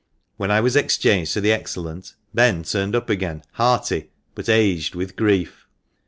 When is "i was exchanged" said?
0.49-1.31